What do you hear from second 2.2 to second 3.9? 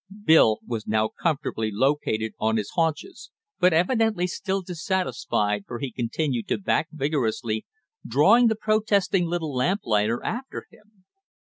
on his haunches, but